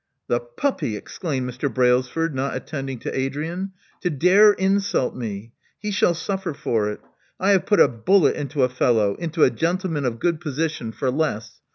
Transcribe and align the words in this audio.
The 0.25 0.39
puppy!" 0.39 0.97
exclaimed 0.97 1.47
Mr. 1.47 1.71
Brailsford, 1.71 2.33
not 2.33 2.55
attend 2.55 2.89
ing 2.89 2.97
to 3.01 3.15
Adrian: 3.15 3.73
to 4.01 4.09
dare 4.09 4.53
insult 4.53 5.15
me! 5.15 5.51
He 5.77 5.91
shall 5.91 6.15
suffer 6.15 6.55
for 6.55 6.89
it. 6.89 7.01
I 7.39 7.51
have 7.51 7.67
put 7.67 7.79
a 7.79 7.87
bullet 7.87 8.35
into 8.35 8.63
a 8.63 8.67
fellow— 8.69 9.15
^into 9.21 9.45
a 9.45 9.51
gentleman 9.51 10.05
of 10.05 10.17
good 10.17 10.41
position— 10.41 10.91
for 10.91 11.11
less. 11.11 11.61